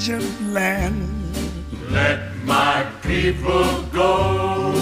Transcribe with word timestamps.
Egypt 0.00 0.40
land. 0.40 0.96
Let 1.90 2.34
my 2.46 2.86
people 3.02 3.82
go. 3.92 4.72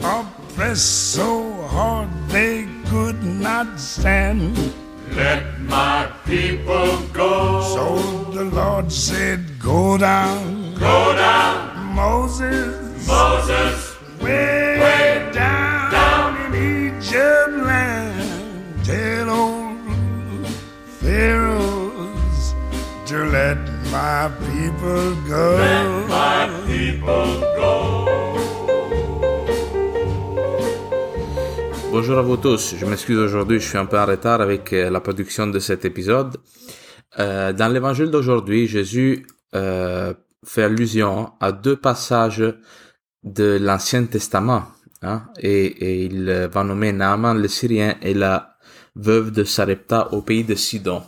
Oppressed 0.00 1.12
so 1.12 1.52
hard 1.66 2.08
they 2.28 2.66
could 2.86 3.22
not 3.22 3.78
stand. 3.78 4.56
Let 5.12 5.60
my 5.60 6.08
people 6.24 6.96
go. 7.12 7.60
So 7.76 8.30
the 8.32 8.44
Lord 8.44 8.90
said, 8.90 9.58
Go 9.58 9.98
down, 9.98 10.72
Go 10.76 11.12
down, 11.14 11.94
Moses, 11.94 13.06
Moses, 13.06 13.96
way, 14.22 14.80
way 14.80 15.30
down, 15.34 15.92
down. 15.92 16.54
in 16.54 16.96
Egypt 16.96 17.52
land. 17.68 18.82
Tell 18.82 19.28
old 19.28 20.46
Pharaohs 21.00 22.54
to 23.10 23.16
let 23.26 23.65
my 23.96 24.28
people 24.52 25.04
go. 25.32 25.44
let 25.64 25.86
my 26.16 26.42
people 26.68 27.30
go. 27.58 27.72
Bonjour 31.90 32.18
à 32.18 32.22
vous 32.22 32.36
tous, 32.36 32.74
je 32.78 32.84
m'excuse 32.84 33.16
aujourd'hui, 33.18 33.58
je 33.58 33.66
suis 33.68 33.78
un 33.78 33.86
peu 33.86 33.98
en 33.98 34.04
retard 34.04 34.42
avec 34.42 34.72
euh, 34.72 34.90
la 34.90 35.00
production 35.00 35.46
de 35.46 35.58
cet 35.58 35.86
épisode. 35.86 36.36
Euh, 37.18 37.54
dans 37.54 37.72
l'évangile 37.72 38.10
d'aujourd'hui, 38.10 38.66
Jésus 38.66 39.26
euh, 39.54 40.12
fait 40.44 40.64
allusion 40.64 41.30
à 41.40 41.52
deux 41.52 41.76
passages 41.76 42.44
de 43.24 43.58
l'Ancien 43.58 44.04
Testament. 44.04 44.64
hein, 45.02 45.22
et, 45.40 45.64
et 45.86 46.04
il 46.04 46.48
va 46.52 46.64
nommer 46.64 46.92
Naaman 46.92 47.38
le 47.40 47.48
Syrien 47.48 47.94
et 48.02 48.12
la 48.12 48.56
veuve 48.94 49.30
de 49.30 49.44
Sarepta 49.44 50.12
au 50.12 50.20
pays 50.20 50.44
de 50.44 50.54
Sidon. 50.54 51.02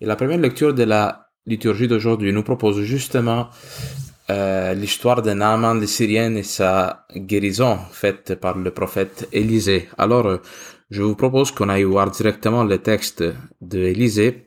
Et 0.00 0.06
la 0.06 0.16
première 0.16 0.38
lecture 0.38 0.74
de 0.74 0.82
la 0.82 1.31
liturgie 1.46 1.88
d'aujourd'hui 1.88 2.32
nous 2.32 2.42
propose 2.42 2.82
justement 2.82 3.48
euh, 4.30 4.74
l'histoire 4.74 5.22
de 5.22 5.32
Naaman 5.32 5.80
le 5.80 5.86
Syrien 5.86 6.34
et 6.36 6.42
sa 6.42 7.06
guérison 7.14 7.78
faite 7.90 8.36
par 8.36 8.56
le 8.56 8.70
prophète 8.70 9.28
Élisée. 9.32 9.88
Alors, 9.98 10.26
euh, 10.26 10.38
je 10.90 11.02
vous 11.02 11.16
propose 11.16 11.50
qu'on 11.50 11.68
aille 11.68 11.82
voir 11.84 12.10
directement 12.10 12.64
le 12.64 12.78
texte 12.78 13.24
de 13.60 13.78
Élisée 13.78 14.44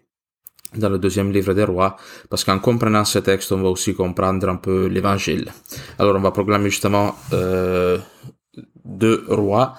dans 0.75 0.89
le 0.89 0.97
deuxième 0.97 1.31
livre 1.31 1.53
des 1.53 1.63
rois, 1.63 1.95
parce 2.29 2.43
qu'en 2.43 2.59
comprenant 2.59 3.05
ce 3.05 3.19
texte, 3.19 3.51
on 3.51 3.61
va 3.61 3.69
aussi 3.69 3.93
comprendre 3.93 4.49
un 4.49 4.57
peu 4.57 4.87
l'évangile. 4.87 5.51
Alors, 5.99 6.15
on 6.15 6.19
va 6.19 6.31
proclamer 6.31 6.69
justement 6.69 7.15
euh, 7.33 7.97
deux 8.83 9.25
rois, 9.29 9.75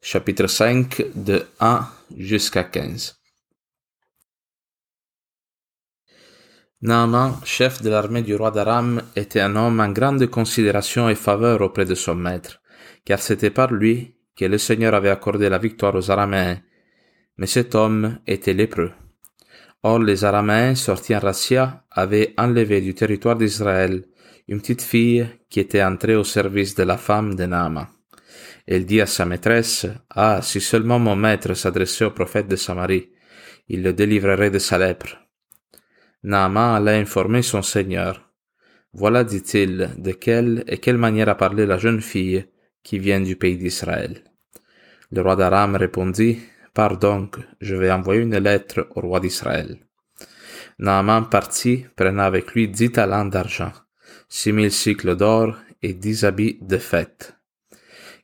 chapitre 0.00 0.46
5, 0.46 1.04
de 1.14 1.44
1 1.60 1.86
jusqu'à 2.16 2.64
15. 2.64 3.16
Naaman, 6.82 7.36
chef 7.44 7.80
de 7.80 7.88
l'armée 7.88 8.20
du 8.20 8.34
roi 8.34 8.50
d'Aram, 8.50 9.00
était 9.16 9.40
un 9.40 9.56
homme 9.56 9.80
en 9.80 9.88
grande 9.88 10.26
considération 10.26 11.08
et 11.08 11.14
faveur 11.14 11.62
auprès 11.62 11.86
de 11.86 11.94
son 11.94 12.14
maître, 12.14 12.60
car 13.06 13.18
c'était 13.18 13.50
par 13.50 13.72
lui 13.72 14.14
que 14.36 14.44
le 14.44 14.58
Seigneur 14.58 14.92
avait 14.92 15.08
accordé 15.08 15.48
la 15.48 15.56
victoire 15.56 15.94
aux 15.94 16.10
Araméens. 16.10 16.60
Mais 17.38 17.46
cet 17.46 17.74
homme 17.74 18.18
était 18.26 18.52
lépreux. 18.52 18.92
Or 19.84 20.00
les 20.00 20.24
Araméens, 20.24 20.74
sortis 20.74 21.16
en 21.16 21.20
Rassia, 21.20 21.84
avaient 21.90 22.34
enlevé 22.36 22.82
du 22.82 22.94
territoire 22.94 23.36
d'Israël 23.36 24.04
une 24.46 24.60
petite 24.60 24.82
fille 24.82 25.26
qui 25.48 25.60
était 25.60 25.82
entrée 25.82 26.14
au 26.14 26.24
service 26.24 26.74
de 26.74 26.82
la 26.82 26.98
femme 26.98 27.36
de 27.36 27.46
Naaman. 27.46 27.86
Elle 28.66 28.84
dit 28.84 29.00
à 29.00 29.06
sa 29.06 29.24
maîtresse, 29.24 29.86
Ah, 30.10 30.40
si 30.42 30.60
seulement 30.60 30.98
mon 30.98 31.16
maître 31.16 31.54
s'adressait 31.54 32.04
au 32.04 32.10
prophète 32.10 32.48
de 32.48 32.56
Samarie, 32.56 33.08
il 33.68 33.82
le 33.82 33.94
délivrerait 33.94 34.50
de 34.50 34.58
sa 34.58 34.76
lèpre. 34.76 35.25
Naaman 36.26 36.74
alla 36.74 36.96
informer 36.96 37.42
son 37.42 37.62
seigneur. 37.62 38.20
Voilà, 38.92 39.22
dit-il, 39.22 39.90
de 39.96 40.10
quelle 40.10 40.64
et 40.66 40.78
quelle 40.78 40.98
manière 40.98 41.28
a 41.28 41.36
parlé 41.36 41.66
la 41.66 41.78
jeune 41.78 42.00
fille 42.00 42.44
qui 42.82 42.98
vient 42.98 43.20
du 43.20 43.36
pays 43.36 43.56
d'Israël. 43.56 44.24
Le 45.12 45.20
roi 45.20 45.36
d'Aram 45.36 45.76
répondit, 45.76 46.40
Pars 46.74 46.98
je 47.60 47.76
vais 47.76 47.92
envoyer 47.92 48.22
une 48.22 48.38
lettre 48.38 48.88
au 48.96 49.02
roi 49.02 49.20
d'Israël. 49.20 49.78
Naaman 50.80 51.28
partit, 51.30 51.86
prenant 51.94 52.24
avec 52.24 52.54
lui 52.54 52.66
dix 52.66 52.90
talents 52.90 53.26
d'argent, 53.26 53.70
six 54.28 54.52
mille 54.52 54.72
cycles 54.72 55.14
d'or 55.14 55.56
et 55.80 55.94
dix 55.94 56.24
habits 56.24 56.58
de 56.60 56.78
fête. 56.78 57.36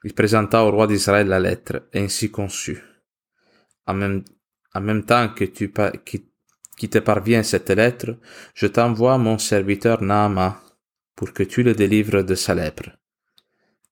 Il 0.02 0.12
présenta 0.12 0.64
au 0.64 0.72
roi 0.72 0.88
d'Israël 0.88 1.28
la 1.28 1.38
lettre, 1.38 1.88
ainsi 1.94 2.32
conçue. 2.32 2.82
En 3.86 3.94
même, 3.94 5.04
temps 5.04 5.28
que 5.28 5.44
tu, 5.44 5.68
pa- 5.68 5.92
qui, 6.76 6.88
te 6.88 6.98
parvient 6.98 7.42
cette 7.42 7.70
lettre, 7.70 8.16
je 8.54 8.66
t'envoie 8.66 9.18
mon 9.18 9.38
serviteur 9.38 10.02
Naaman, 10.02 10.54
pour 11.14 11.32
que 11.32 11.42
tu 11.42 11.62
le 11.62 11.74
délivres 11.74 12.22
de 12.22 12.34
sa 12.34 12.54
lèpre. 12.54 12.90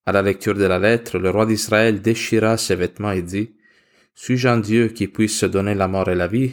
À 0.05 0.11
la 0.11 0.21
lecture 0.21 0.55
de 0.55 0.65
la 0.65 0.79
lettre, 0.79 1.19
le 1.19 1.29
roi 1.29 1.45
d'Israël 1.45 2.01
déchira 2.01 2.57
ses 2.57 2.75
vêtements 2.75 3.11
et 3.11 3.21
dit, 3.21 3.55
Suis-je 4.15 4.47
un 4.47 4.59
Dieu 4.59 4.87
qui 4.89 5.07
puisse 5.07 5.37
se 5.37 5.45
donner 5.45 5.75
la 5.75 5.87
mort 5.87 6.09
et 6.09 6.15
la 6.15 6.27
vie, 6.27 6.51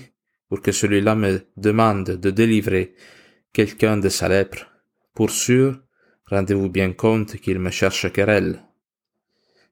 pour 0.49 0.61
que 0.61 0.73
celui-là 0.73 1.15
me 1.15 1.41
demande 1.57 2.11
de 2.11 2.31
délivrer 2.31 2.95
quelqu'un 3.53 3.97
de 3.97 4.09
sa 4.09 4.29
lèpre? 4.29 4.67
Pour 5.15 5.31
sûr, 5.31 5.81
rendez-vous 6.27 6.69
bien 6.69 6.93
compte 6.93 7.37
qu'il 7.37 7.59
me 7.59 7.71
cherche 7.71 8.13
querelle. 8.13 8.63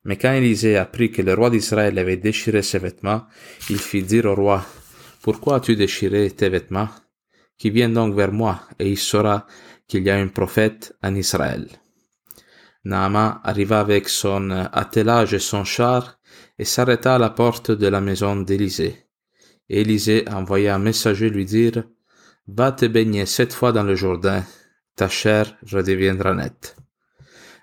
Mais 0.05 0.17
quand 0.17 0.33
Élisée 0.33 0.77
apprit 0.77 1.11
que 1.11 1.23
le 1.23 1.35
roi 1.35 1.51
d'Israël 1.51 1.99
avait 1.99 2.17
déchiré 2.17 2.63
ses 2.63 2.79
vêtements, 2.79 3.27
il 3.69 3.79
fit 3.79 4.03
dire 4.03 4.27
au 4.27 4.35
roi, 4.35 4.65
Pourquoi 5.27 5.57
as-tu 5.57 5.75
déchiré 5.75 6.31
tes 6.31 6.49
vêtements? 6.49 6.89
Qui 7.59 7.71
vienne 7.71 7.95
donc 7.95 8.15
vers 8.15 8.31
moi, 8.31 8.61
et 8.79 8.89
il 8.89 8.97
saura 8.97 9.45
qu'il 9.89 10.05
y 10.05 10.11
a 10.11 10.15
un 10.15 10.29
prophète 10.29 10.97
en 11.03 11.17
Israël. 11.17 11.67
Naaman 12.85 13.41
arriva 13.43 13.81
avec 13.81 14.09
son 14.09 14.53
attelage 14.53 15.35
et 15.35 15.41
son 15.41 15.65
char, 15.65 16.21
et 16.61 16.65
s'arrêta 16.65 17.17
à 17.17 17.19
la 17.19 17.31
porte 17.31 17.73
de 17.73 17.89
la 17.89 18.01
maison 18.01 18.37
d'Élisée. 18.37 19.09
Élisée 19.69 20.25
envoya 20.29 20.77
un 20.77 20.79
messager 20.79 21.29
lui 21.29 21.45
dire, 21.45 21.83
Va 22.47 22.71
te 22.71 22.87
baigner 22.87 23.27
sept 23.27 23.53
fois 23.53 23.73
dans 23.73 23.83
le 23.83 23.97
Jourdain, 23.97 24.45
ta 24.95 25.09
chair 25.09 25.59
redeviendra 25.69 26.35
nette. 26.35 26.77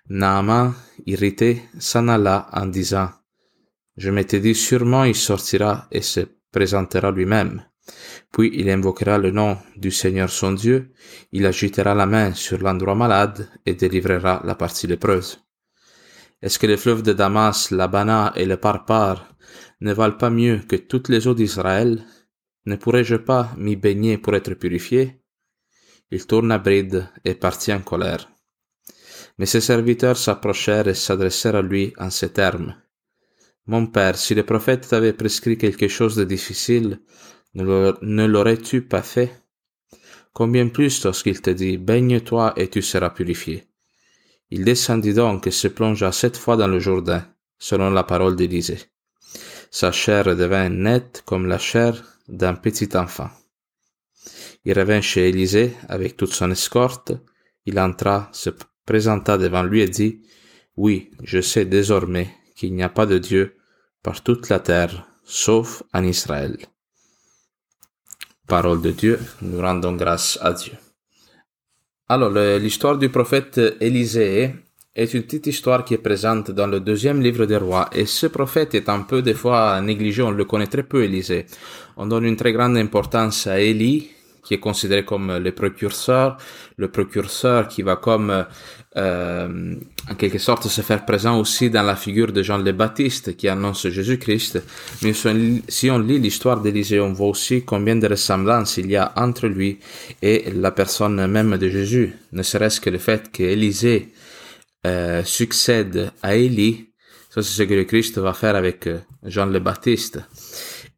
Naaman, 0.10 0.74
irrité, 1.06 1.62
s'en 1.80 2.10
alla 2.10 2.50
en 2.52 2.66
disant, 2.66 3.10
Je 3.96 4.12
m'étais 4.12 4.42
dit 4.42 4.54
sûrement 4.54 5.06
il 5.06 5.16
sortira 5.16 5.88
et 5.92 6.02
se 6.02 6.28
présentera 6.54 7.12
lui-même. 7.12 7.66
Puis 8.32 8.52
il 8.54 8.70
invoquera 8.70 9.18
le 9.18 9.32
nom 9.32 9.58
du 9.76 9.92
Seigneur 9.92 10.30
son 10.30 10.54
Dieu, 10.54 10.94
il 11.34 11.46
agitera 11.46 11.94
la 11.94 12.06
main 12.06 12.34
sur 12.34 12.60
l'endroit 12.60 12.96
malade 12.96 13.50
et 13.66 13.74
délivrera 13.74 14.42
la 14.46 14.56
partie 14.56 14.88
lépreuse. 14.88 15.44
Est-ce 16.42 16.60
que 16.60 16.68
les 16.68 16.78
fleuves 16.78 17.04
de 17.04 17.14
Damas, 17.14 17.72
l'Abana 17.72 18.32
et 18.36 18.46
le 18.46 18.58
Parpar 18.58 19.36
ne 19.82 19.94
valent 19.94 20.18
pas 20.18 20.30
mieux 20.30 20.60
que 20.60 20.78
toutes 20.78 21.10
les 21.10 21.28
eaux 21.28 21.34
d'Israël? 21.34 22.06
Ne 22.66 22.78
pourrais-je 22.78 23.18
pas 23.18 23.52
m'y 23.58 23.76
baigner 23.76 24.18
pour 24.18 24.36
être 24.36 24.54
purifié? 24.54 25.22
Il 26.12 26.26
tourna 26.26 26.58
bride 26.58 27.10
et 27.26 27.36
partit 27.36 27.74
en 27.74 27.82
colère. 27.82 28.30
Mais 29.38 29.46
ses 29.46 29.62
serviteurs 29.62 30.18
s'approchèrent 30.18 30.88
et 30.88 30.94
s'adressèrent 30.94 31.56
à 31.56 31.62
lui 31.62 31.94
en 31.98 32.10
ces 32.10 32.32
termes. 32.32 32.76
Mon 33.66 33.88
père, 33.88 34.18
si 34.18 34.36
le 34.36 34.44
prophète 34.44 34.90
t'avait 34.90 35.14
prescrit 35.14 35.58
quelque 35.58 35.88
chose 35.88 36.16
de 36.18 36.26
difficile, 36.26 37.00
ne 37.54 37.64
l'aurais- 37.64 37.98
ne 38.02 38.26
l'aurais-tu 38.26 38.82
pas 38.82 39.02
fait? 39.02 39.32
Combien 40.34 40.68
plus 40.68 41.04
lorsqu'il 41.06 41.40
te 41.42 41.50
dit, 41.50 41.78
baigne-toi 41.78 42.54
et 42.58 42.68
tu 42.70 42.82
seras 42.82 43.12
purifié. 43.12 43.68
Il 44.50 44.66
descendit 44.66 45.14
donc 45.14 45.48
et 45.48 45.52
se 45.52 45.70
plongea 45.70 46.12
sept 46.12 46.36
fois 46.36 46.58
dans 46.58 46.68
le 46.68 46.80
Jourdain, 46.80 47.26
selon 47.58 47.90
la 47.90 48.04
parole 48.04 48.36
d'Élisée. 48.36 48.80
Sa 49.72 49.92
chair 49.92 50.36
devint 50.36 50.70
nette 50.70 51.24
comme 51.26 51.46
la 51.48 51.58
chair 51.58 52.20
d'un 52.28 52.56
petit 52.56 52.98
enfant. 52.98 53.30
Il 54.66 54.78
revint 54.78 55.02
chez 55.02 55.30
Élisée 55.30 55.74
avec 55.88 56.18
toute 56.18 56.34
son 56.34 56.52
escorte. 56.52 57.14
Il 57.66 57.80
entra, 57.80 58.30
se 58.34 58.50
présenta 58.86 59.38
devant 59.38 59.64
lui 59.64 59.82
et 59.82 59.90
dit, 59.90 60.22
Oui, 60.76 61.12
je 61.24 61.40
sais 61.40 61.66
désormais 61.66 62.30
qu'il 62.64 62.76
n'y 62.76 62.84
a 62.84 62.88
pas 62.88 63.06
de 63.06 63.18
Dieu 63.18 63.58
par 64.04 64.24
toute 64.24 64.48
la 64.48 64.60
terre, 64.60 65.06
sauf 65.26 65.84
en 65.94 66.02
Israël. 66.06 66.56
Parole 68.48 68.82
de 68.82 68.92
Dieu, 68.92 69.20
nous 69.42 69.60
rendons 69.60 69.98
grâce 69.98 70.40
à 70.42 70.54
Dieu. 70.54 70.72
Alors, 72.08 72.32
l'histoire 72.60 72.98
du 72.98 73.10
prophète 73.10 73.60
Élisée 73.82 74.56
est 74.96 75.14
une 75.14 75.24
petite 75.24 75.48
histoire 75.48 75.84
qui 75.84 75.96
est 75.96 76.06
présente 76.10 76.52
dans 76.52 76.68
le 76.68 76.80
deuxième 76.80 77.22
livre 77.22 77.46
des 77.46 77.58
rois. 77.58 77.90
Et 77.92 78.06
ce 78.06 78.28
prophète 78.28 78.74
est 78.76 78.88
un 78.88 79.02
peu 79.02 79.22
des 79.22 79.34
fois 79.34 79.82
négligé, 79.82 80.22
on 80.22 80.32
le 80.32 80.46
connaît 80.46 80.68
très 80.68 80.84
peu, 80.84 81.04
Élisée. 81.04 81.46
On 81.98 82.06
donne 82.06 82.24
une 82.24 82.38
très 82.38 82.54
grande 82.54 82.78
importance 82.78 83.46
à 83.46 83.60
Élie, 83.60 84.10
qui 84.44 84.54
est 84.56 84.60
considéré 84.60 85.06
comme 85.06 85.38
le 85.38 85.52
précurseur, 85.52 86.38
le 86.78 86.90
précurseur 86.90 87.68
qui 87.68 87.82
va 87.82 87.96
comme 87.96 88.46
euh, 88.96 89.76
en 90.10 90.16
quelque 90.16 90.38
sorte 90.38 90.68
se 90.68 90.82
faire 90.82 91.06
présent 91.06 91.40
aussi 91.40 91.70
dans 91.70 91.82
la 91.82 91.96
figure 91.96 92.32
de 92.32 92.44
Jean 92.44 92.60
le 92.60 92.72
Baptiste 92.74 93.36
qui 93.36 93.48
annonce 93.48 93.88
Jésus-Christ. 93.88 94.62
Mais 95.02 95.14
si 95.68 95.90
on 95.90 96.00
lit 96.00 96.20
l'histoire 96.20 96.62
d'Élisée, 96.62 97.00
on 97.00 97.14
voit 97.14 97.30
aussi 97.30 97.64
combien 97.64 97.96
de 97.96 98.08
ressemblances 98.08 98.78
il 98.78 98.92
y 98.92 98.96
a 98.96 99.14
entre 99.16 99.48
lui 99.48 99.80
et 100.22 100.52
la 100.54 100.72
personne 100.72 101.26
même 101.28 101.58
de 101.58 101.70
Jésus. 101.70 102.14
Ne 102.34 102.44
serait-ce 102.44 102.82
que 102.82 102.90
le 102.90 103.00
fait 103.00 103.32
qu'Élisée 103.32 104.12
euh, 104.86 105.24
succède 105.24 106.12
à 106.22 106.36
Élie, 106.36 106.90
ça 107.30 107.42
c'est 107.42 107.54
ce 107.54 107.64
que 107.64 107.74
le 107.74 107.86
Christ 107.86 108.20
va 108.20 108.34
faire 108.34 108.56
avec 108.56 108.86
euh, 108.88 109.00
Jean 109.24 109.46
le 109.46 109.60
Baptiste. 109.60 110.20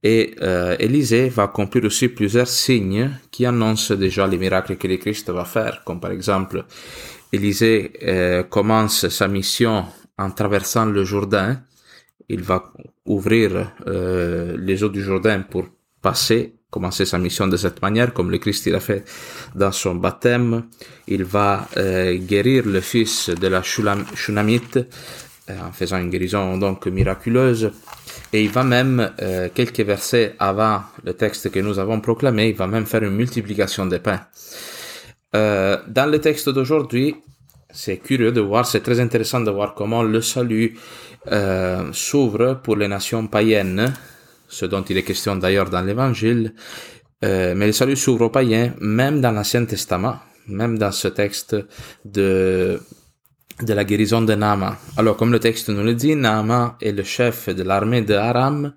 Et 0.07 0.35
euh, 0.43 0.75
Élisée 0.77 1.29
va 1.29 1.43
accomplir 1.45 1.83
aussi 1.85 2.09
plusieurs 2.09 2.47
signes 2.47 3.09
qui 3.31 3.43
annoncent 3.43 3.95
déjà 3.95 4.27
les 4.27 4.37
miracles 4.37 4.75
que 4.75 4.87
le 4.87 4.97
Christ 4.97 5.31
va 5.31 5.45
faire, 5.45 5.81
comme 5.83 5.99
par 5.99 6.11
exemple 6.11 6.63
Élisée 7.33 7.91
euh, 8.03 8.43
commence 8.43 9.07
sa 9.09 9.27
mission 9.27 9.83
en 10.19 10.29
traversant 10.29 10.85
le 10.85 11.03
Jourdain. 11.03 11.59
Il 12.29 12.43
va 12.43 12.71
ouvrir 13.07 13.71
euh, 13.87 14.55
les 14.59 14.83
eaux 14.83 14.89
du 14.89 15.01
Jourdain 15.01 15.39
pour 15.39 15.65
passer, 16.03 16.53
commencer 16.69 17.05
sa 17.05 17.17
mission 17.17 17.47
de 17.47 17.57
cette 17.57 17.81
manière, 17.81 18.13
comme 18.13 18.29
le 18.29 18.37
Christ 18.37 18.67
l'a 18.67 18.79
fait 18.79 19.05
dans 19.55 19.71
son 19.71 19.95
baptême. 19.95 20.65
Il 21.07 21.23
va 21.23 21.67
guérir 21.75 22.67
le 22.67 22.79
fils 22.81 23.31
de 23.31 23.47
la 23.47 23.63
Shunamite 23.63 24.77
en 25.49 25.71
faisant 25.71 25.97
une 25.97 26.11
guérison 26.11 26.59
donc 26.59 26.85
miraculeuse. 26.85 27.71
Et 28.35 28.43
il 28.43 28.49
va 28.49 28.65
même, 28.65 29.11
quelques 29.53 29.79
versets 29.79 30.35
avant 30.39 30.81
le 31.05 31.13
texte 31.13 31.51
que 31.51 31.61
nous 31.61 31.79
avons 31.79 32.01
proclamé, 32.01 32.49
il 32.49 32.55
va 32.55 32.67
même 32.67 32.85
faire 32.85 33.01
une 33.03 33.15
multiplication 33.15 33.85
des 33.85 33.99
pains. 33.99 34.19
Euh, 35.35 35.77
dans 35.87 36.09
le 36.09 36.19
texte 36.19 36.49
d'aujourd'hui, 36.49 37.15
c'est 37.69 37.97
curieux 37.97 38.31
de 38.31 38.39
voir, 38.39 38.65
c'est 38.65 38.79
très 38.79 38.99
intéressant 38.99 39.41
de 39.41 39.51
voir 39.51 39.73
comment 39.73 40.01
le 40.01 40.21
salut 40.21 40.77
euh, 41.31 41.91
s'ouvre 41.91 42.59
pour 42.63 42.77
les 42.77 42.87
nations 42.87 43.27
païennes, 43.27 43.93
ce 44.47 44.65
dont 44.65 44.83
il 44.83 44.97
est 44.97 45.03
question 45.03 45.35
d'ailleurs 45.35 45.69
dans 45.69 45.81
l'Évangile, 45.81 46.53
euh, 47.25 47.53
mais 47.55 47.67
le 47.67 47.73
salut 47.73 47.97
s'ouvre 47.97 48.25
aux 48.25 48.29
païens 48.29 48.73
même 48.79 49.19
dans 49.19 49.31
l'Ancien 49.31 49.65
Testament, 49.65 50.17
même 50.47 50.77
dans 50.77 50.93
ce 50.93 51.09
texte 51.09 51.57
de 52.05 52.79
de 53.61 53.73
la 53.73 53.83
guérison 53.83 54.21
de 54.21 54.35
Nama. 54.35 54.77
Alors, 54.97 55.15
comme 55.17 55.31
le 55.31 55.39
texte 55.39 55.69
nous 55.69 55.83
le 55.83 55.93
dit, 55.93 56.15
Nama 56.15 56.77
est 56.81 56.91
le 56.91 57.03
chef 57.03 57.49
de 57.49 57.63
l'armée 57.63 58.01
de 58.01 58.13
Aram, 58.13 58.73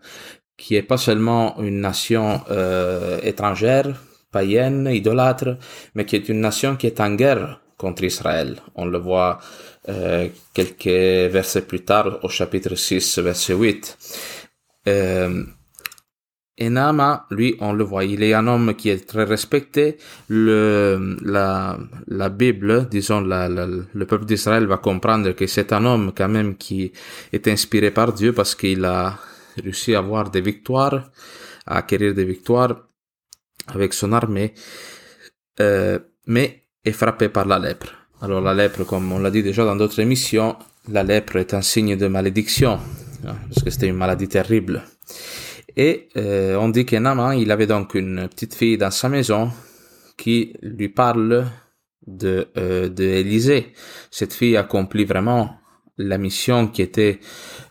qui 0.57 0.77
est 0.77 0.83
pas 0.83 0.97
seulement 0.99 1.61
une 1.61 1.81
nation 1.81 2.41
euh, 2.51 3.19
étrangère, 3.23 4.03
païenne, 4.31 4.89
idolâtre, 4.93 5.57
mais 5.95 6.05
qui 6.05 6.17
est 6.17 6.29
une 6.29 6.41
nation 6.41 6.77
qui 6.77 6.87
est 6.87 7.01
en 7.01 7.15
guerre 7.15 7.61
contre 7.77 8.05
Israël. 8.05 8.61
On 8.75 8.85
le 8.85 8.99
voit 8.99 9.39
euh, 9.89 10.29
quelques 10.53 11.33
versets 11.33 11.63
plus 11.63 11.85
tard 11.85 12.19
au 12.23 12.29
chapitre 12.29 12.75
6, 12.75 13.19
verset 13.21 13.55
8. 13.55 13.99
Euh, 14.89 15.45
et 16.61 16.71
Nama, 16.71 17.27
lui, 17.31 17.57
on 17.61 17.73
le 17.73 17.85
voit, 17.85 18.05
il 18.05 18.21
est 18.25 18.35
un 18.35 18.49
homme 18.49 18.75
qui 18.75 18.91
est 18.91 19.07
très 19.07 19.23
respecté. 19.23 19.97
Le, 20.29 21.17
la, 21.23 21.79
la 22.09 22.29
Bible, 22.31 22.89
disons, 22.91 23.21
le 23.21 24.05
peuple 24.07 24.25
d'Israël 24.25 24.67
va 24.67 24.79
comprendre 24.79 25.31
que 25.33 25.47
c'est 25.47 25.73
un 25.73 25.85
homme 25.85 26.13
quand 26.17 26.29
même 26.29 26.57
qui 26.57 26.93
est 27.33 27.47
inspiré 27.47 27.93
par 27.93 28.13
Dieu 28.13 28.33
parce 28.33 28.57
qu'il 28.57 28.85
a 28.85 29.17
réussi 29.63 29.95
à 29.95 29.99
avoir 29.99 30.31
des 30.31 30.41
victoires, 30.41 31.11
à 31.65 31.79
acquérir 31.79 32.13
des 32.13 32.25
victoires 32.25 32.89
avec 33.69 33.95
son 33.95 34.13
armée, 34.13 34.53
euh, 35.61 36.01
mais 36.27 36.65
est 36.85 36.93
frappé 36.93 37.29
par 37.29 37.47
la 37.47 37.61
lèpre. 37.61 37.95
Alors 38.21 38.41
la 38.41 38.53
lèpre, 38.53 38.85
comme 38.85 39.13
on 39.13 39.21
l'a 39.21 39.31
dit 39.31 39.45
déjà 39.45 39.65
dans 39.65 39.77
d'autres 39.77 40.01
émissions, 40.01 40.57
la 40.91 41.05
lèpre 41.05 41.37
est 41.37 41.55
un 41.55 41.63
signe 41.63 41.97
de 41.97 42.09
malédiction, 42.09 42.81
hein, 43.25 43.37
parce 43.49 43.63
que 43.63 43.71
c'était 43.71 43.87
une 43.87 43.97
maladie 43.97 44.27
terrible. 44.27 44.83
Et 45.77 46.09
euh, 46.17 46.57
on 46.57 46.69
dit 46.69 46.85
que 46.85 46.97
Naaman, 46.97 47.39
il 47.39 47.51
avait 47.51 47.67
donc 47.67 47.95
une 47.95 48.29
petite 48.29 48.55
fille 48.55 48.79
dans 48.79 48.91
sa 48.91 49.09
maison 49.09 49.51
qui 50.17 50.55
lui 50.63 50.89
parle 50.89 51.47
de, 52.07 52.49
euh, 52.57 52.89
de. 52.89 53.63
Cette 54.11 54.33
fille 54.33 54.57
accomplit 54.57 55.05
vraiment 55.05 55.59
la 55.99 56.19
mission 56.19 56.69
qui 56.69 56.83
était 56.83 57.21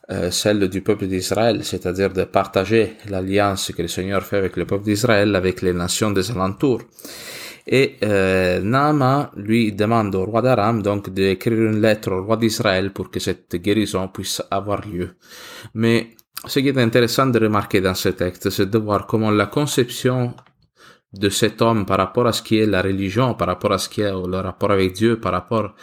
euh, 0.10 0.32
celle 0.32 0.68
du 0.70 0.82
peuple 0.82 1.08
d'Israël, 1.08 1.64
c'est-à-dire 1.64 2.12
de 2.12 2.24
partager 2.24 2.94
l'alliance 3.10 3.72
que 3.76 3.82
le 3.82 3.88
Seigneur 3.88 4.24
fait 4.24 4.38
avec 4.38 4.56
le 4.58 4.66
peuple 4.66 4.84
d'Israël, 4.84 5.36
avec 5.36 5.62
les 5.62 5.74
nations 5.74 6.12
des 6.12 6.30
alentours. 6.32 6.82
Et 7.70 7.98
euh, 8.04 8.62
Naama 8.62 9.32
lui 9.36 9.74
demande 9.74 10.16
au 10.16 10.24
roi 10.24 10.42
d'Aram 10.42 10.82
donc 10.82 11.10
d'écrire 11.10 11.60
une 11.60 11.82
lettre 11.82 12.12
au 12.14 12.24
roi 12.24 12.38
d'Israël 12.38 12.94
pour 12.94 13.12
que 13.12 13.20
cette 13.20 13.58
guérison 13.58 14.08
puisse 14.08 14.42
avoir 14.50 14.88
lieu. 14.88 15.18
Mais 15.74 16.12
ce 16.46 16.60
qui 16.60 16.68
est 16.70 16.78
intéressant 16.78 17.28
de 17.28 17.40
remarquer 17.40 17.82
dans 17.82 17.96
ce 17.96 18.10
texte, 18.10 18.50
c'est 18.50 18.70
de 18.70 18.78
voir 18.78 19.08
comment 19.08 19.32
la 19.32 19.48
conception 19.48 20.36
de 21.14 21.30
cet 21.30 21.62
homme 21.62 21.86
par 21.86 21.98
rapport 21.98 22.28
à 22.28 22.34
ce 22.34 22.42
qui 22.42 22.58
est 22.58 22.66
la 22.66 22.82
religion, 22.82 23.34
par 23.34 23.48
rapport 23.48 23.74
à 23.74 23.78
ce 23.78 23.90
qui 23.90 24.02
est 24.02 24.12
le 24.12 24.38
rapport 24.38 24.72
avec 24.72 24.94
Dieu, 24.94 25.20
par 25.20 25.32
rapport 25.32 25.74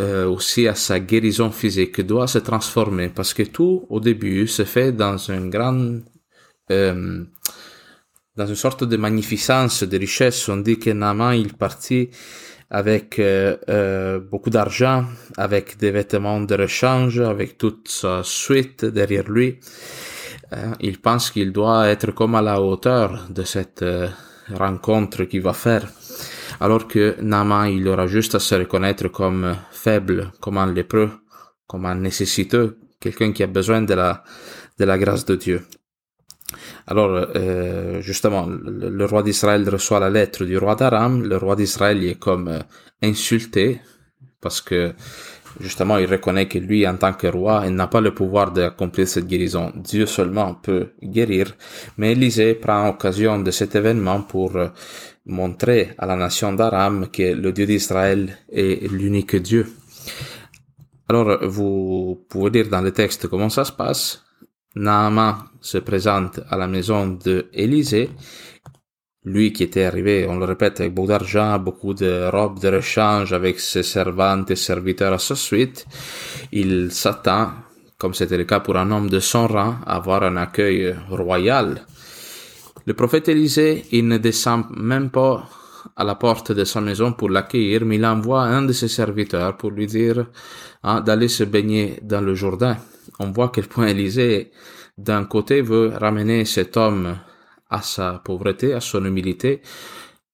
euh, 0.00 0.26
aussi 0.26 0.66
à 0.68 0.74
sa 0.74 1.00
guérison 1.00 1.50
physique 1.50 2.00
doit 2.00 2.26
se 2.26 2.38
transformer 2.38 3.08
parce 3.10 3.34
que 3.34 3.42
tout 3.42 3.86
au 3.90 4.00
début 4.00 4.46
se 4.46 4.64
fait 4.64 4.92
dans 4.92 5.18
une 5.18 5.50
grande 5.50 6.04
euh, 6.70 7.24
dans 8.36 8.46
une 8.46 8.54
sorte 8.54 8.84
de 8.84 8.96
magnificence, 8.96 9.82
de 9.82 9.98
richesse. 9.98 10.48
On 10.48 10.58
dit 10.58 10.78
que 10.78 10.90
Naaman 10.90 11.34
il 11.34 11.52
partit 11.54 12.08
avec 12.70 13.18
euh, 13.18 13.56
euh, 13.68 14.20
beaucoup 14.20 14.50
d'argent, 14.50 15.04
avec 15.36 15.76
des 15.78 15.90
vêtements 15.90 16.40
de 16.40 16.54
rechange, 16.54 17.20
avec 17.20 17.58
toute 17.58 17.88
sa 17.88 18.22
suite 18.22 18.84
derrière 18.84 19.28
lui. 19.28 19.58
Euh, 20.52 20.72
il 20.80 21.00
pense 21.00 21.30
qu'il 21.30 21.52
doit 21.52 21.88
être 21.88 22.12
comme 22.12 22.34
à 22.36 22.42
la 22.42 22.60
hauteur 22.60 23.26
de 23.28 23.42
cette 23.42 23.84
rencontre 24.52 25.24
qu'il 25.24 25.42
va 25.42 25.52
faire 25.52 25.86
alors 26.60 26.86
que 26.86 27.16
Naaman, 27.20 27.66
il 27.66 27.88
aura 27.88 28.06
juste 28.06 28.34
à 28.34 28.38
se 28.38 28.54
reconnaître 28.54 29.08
comme 29.08 29.56
faible, 29.70 30.30
comme 30.40 30.58
un 30.58 30.70
lépreux, 30.72 31.10
comme 31.66 31.86
un 31.86 31.94
nécessiteux, 31.94 32.78
quelqu'un 33.00 33.32
qui 33.32 33.42
a 33.42 33.46
besoin 33.46 33.82
de 33.82 33.94
la, 33.94 34.22
de 34.78 34.84
la 34.84 34.98
grâce 34.98 35.24
de 35.24 35.36
Dieu. 35.36 35.62
Alors, 36.90 37.28
euh, 37.36 38.00
justement, 38.00 38.46
le, 38.48 39.04
roi 39.04 39.22
d'Israël 39.22 39.68
reçoit 39.68 40.00
la 40.00 40.10
lettre 40.10 40.44
du 40.44 40.58
roi 40.58 40.74
d'Aram. 40.74 41.22
Le 41.22 41.36
roi 41.36 41.54
d'Israël 41.54 42.02
est 42.04 42.18
comme 42.18 42.48
euh, 42.48 42.58
insulté 43.00 43.80
parce 44.40 44.60
que 44.60 44.92
justement, 45.60 45.98
il 45.98 46.06
reconnaît 46.10 46.48
que 46.48 46.58
lui, 46.58 46.84
en 46.88 46.96
tant 46.96 47.12
que 47.12 47.28
roi, 47.28 47.62
il 47.66 47.76
n'a 47.76 47.86
pas 47.86 48.00
le 48.00 48.12
pouvoir 48.12 48.50
d'accomplir 48.50 49.06
cette 49.06 49.28
guérison. 49.28 49.72
Dieu 49.76 50.04
seulement 50.04 50.54
peut 50.54 50.88
guérir. 51.00 51.54
Mais 51.96 52.10
Élisée 52.10 52.54
prend 52.54 52.88
occasion 52.88 53.38
de 53.38 53.52
cet 53.52 53.76
événement 53.76 54.22
pour 54.22 54.56
euh, 54.56 54.66
montrer 55.26 55.90
à 55.96 56.06
la 56.06 56.16
nation 56.16 56.52
d'Aram 56.54 57.06
que 57.08 57.34
le 57.34 57.52
Dieu 57.52 57.66
d'Israël 57.66 58.36
est 58.50 58.90
l'unique 58.90 59.36
Dieu. 59.36 59.72
Alors, 61.08 61.38
vous 61.46 62.26
pouvez 62.28 62.50
lire 62.50 62.68
dans 62.68 62.80
le 62.80 62.90
texte 62.90 63.28
comment 63.28 63.48
ça 63.48 63.64
se 63.64 63.72
passe. 63.72 64.24
Naaman 64.76 65.34
se 65.60 65.78
présente 65.78 66.40
à 66.48 66.56
la 66.56 66.68
maison 66.68 67.18
de 67.24 67.46
Élisée. 67.52 68.10
Lui 69.24 69.52
qui 69.52 69.64
était 69.64 69.84
arrivé, 69.84 70.26
on 70.28 70.38
le 70.38 70.44
répète, 70.44 70.80
avec 70.80 70.94
beaucoup 70.94 71.08
d'argent, 71.08 71.58
beaucoup 71.58 71.92
de 71.92 72.30
robes 72.30 72.60
de 72.60 72.68
rechange, 72.68 73.32
avec 73.32 73.60
ses 73.60 73.82
servantes 73.82 74.50
et 74.50 74.56
serviteurs 74.56 75.12
à 75.12 75.18
sa 75.18 75.34
suite, 75.34 75.86
il 76.52 76.90
s'attend, 76.90 77.50
comme 77.98 78.14
c'était 78.14 78.38
le 78.38 78.44
cas 78.44 78.60
pour 78.60 78.76
un 78.76 78.90
homme 78.90 79.10
de 79.10 79.20
son 79.20 79.46
rang, 79.46 79.74
à 79.84 79.96
avoir 79.96 80.22
un 80.22 80.36
accueil 80.36 80.94
royal. 81.10 81.84
Le 82.86 82.94
prophète 82.94 83.28
Élisée, 83.28 83.84
il 83.92 84.08
ne 84.08 84.16
descend 84.16 84.64
même 84.70 85.10
pas 85.10 85.48
à 85.96 86.04
la 86.04 86.14
porte 86.14 86.52
de 86.52 86.64
sa 86.64 86.80
maison 86.80 87.12
pour 87.12 87.28
l'accueillir, 87.28 87.84
mais 87.84 87.96
il 87.96 88.06
envoie 88.06 88.42
un 88.42 88.62
de 88.62 88.72
ses 88.72 88.88
serviteurs 88.88 89.56
pour 89.56 89.70
lui 89.70 89.86
dire 89.86 90.26
hein, 90.82 91.00
d'aller 91.00 91.28
se 91.28 91.44
baigner 91.44 91.98
dans 92.02 92.20
le 92.20 92.34
Jourdain. 92.34 92.76
On 93.18 93.30
voit 93.32 93.50
quel 93.54 93.66
point 93.66 93.88
Élisée, 93.88 94.50
d'un 94.98 95.24
côté, 95.24 95.62
veut 95.62 95.88
ramener 95.88 96.44
cet 96.44 96.76
homme 96.76 97.16
à 97.68 97.82
sa 97.82 98.20
pauvreté, 98.24 98.72
à 98.74 98.80
son 98.80 99.04
humilité, 99.04 99.62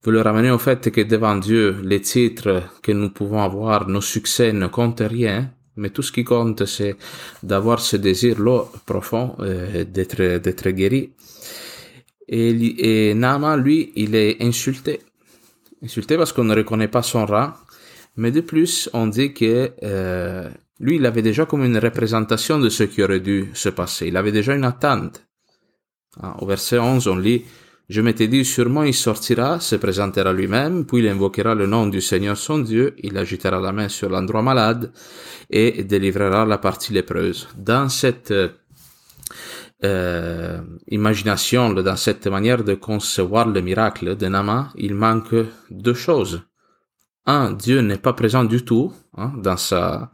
veut 0.05 0.13
le 0.13 0.21
ramener 0.21 0.51
au 0.51 0.59
fait 0.59 0.91
que 0.91 1.01
devant 1.01 1.37
Dieu, 1.37 1.77
les 1.83 2.01
titres 2.01 2.63
que 2.83 2.93
nous 2.93 3.11
pouvons 3.11 3.43
avoir, 3.43 3.89
nos 3.89 4.01
succès 4.01 4.53
ne 4.53 4.67
comptent 4.67 5.03
rien, 5.05 5.51
mais 5.77 5.91
tout 5.91 6.03
ce 6.03 6.13
qui 6.13 6.25
compte, 6.25 6.65
c'est 6.65 6.97
d'avoir 7.43 7.81
ce 7.81 7.97
désir 7.97 8.41
là 8.41 8.65
profond 8.87 9.37
euh, 9.41 9.85
d'être 9.85 10.39
d'être 10.39 10.71
guéri. 10.71 11.13
Et, 12.29 13.11
et 13.11 13.15
Naaman, 13.15 13.61
lui, 13.61 13.93
il 13.95 14.15
est 14.15 14.43
insulté. 14.43 15.01
Insulté 15.83 16.17
parce 16.17 16.33
qu'on 16.33 16.45
ne 16.45 16.57
reconnaît 16.57 16.89
pas 16.89 17.03
son 17.03 17.27
rang. 17.27 17.53
Mais 18.17 18.31
de 18.31 18.41
plus, 18.41 18.89
on 18.93 19.07
dit 19.07 19.35
que 19.35 19.73
euh, 19.83 20.49
lui, 20.81 20.97
il 20.97 21.07
avait 21.07 21.23
déjà 21.23 21.47
comme 21.47 21.65
une 21.65 21.79
représentation 21.79 22.59
de 22.59 22.69
ce 22.69 22.85
qui 22.85 23.03
aurait 23.03 23.21
dû 23.21 23.51
se 23.55 23.69
passer. 23.69 24.09
Il 24.09 24.17
avait 24.17 24.33
déjà 24.33 24.55
une 24.55 24.65
attente. 24.65 25.27
Ah, 26.21 26.37
au 26.41 26.47
verset 26.47 26.79
11, 26.79 27.07
on 27.09 27.17
lit 27.17 27.45
Je 27.89 28.01
m'étais 28.01 28.27
dit, 28.27 28.45
sûrement 28.45 28.85
il 28.85 28.95
sortira, 28.95 29.61
se 29.61 29.77
présentera 29.77 30.33
lui-même, 30.33 30.87
puis 30.87 30.99
il 30.99 31.09
invoquera 31.09 31.55
le 31.55 31.67
nom 31.67 31.87
du 31.87 32.01
Seigneur 32.01 32.37
son 32.37 32.59
Dieu, 32.59 32.95
il 32.99 33.17
agitera 33.17 33.61
la 33.61 33.73
main 33.73 33.89
sur 33.89 34.09
l'endroit 34.09 34.43
malade 34.43 34.93
et 35.51 35.85
délivrera 35.85 36.45
la 36.47 36.59
partie 36.59 36.93
lépreuse. 36.93 37.49
Dans 37.57 37.89
cette 37.89 38.33
euh, 39.85 40.61
imagination, 40.89 41.73
dans 41.75 41.97
cette 41.97 42.27
manière 42.27 42.65
de 42.65 42.75
concevoir 42.75 43.47
le 43.47 43.61
miracle 43.61 44.17
de 44.17 44.27
Nama, 44.27 44.73
il 44.77 44.95
manque 44.95 45.35
deux 45.71 45.95
choses. 45.95 46.43
Un, 47.27 47.53
Dieu 47.53 47.81
n'est 47.81 47.99
pas 47.99 48.13
présent 48.13 48.45
du 48.45 48.65
tout 48.65 48.93
hein, 49.17 49.33
dans 49.37 49.57
sa 49.57 50.13